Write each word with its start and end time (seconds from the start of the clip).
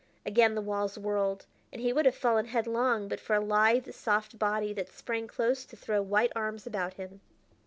Again 0.25 0.55
the 0.55 0.63
walls 0.63 0.97
whirled, 0.97 1.45
and 1.71 1.79
he 1.79 1.93
would 1.93 2.05
have 2.07 2.15
fallen 2.15 2.45
headlong 2.45 3.07
but 3.07 3.19
for 3.19 3.35
a 3.35 3.39
lithe, 3.39 3.87
soft 3.93 4.39
body 4.39 4.73
that 4.73 4.89
sprang 4.89 5.27
close 5.27 5.63
to 5.65 5.75
throw 5.77 6.01
white 6.01 6.31
arms 6.35 6.65
about 6.65 6.95
him. 6.95 7.21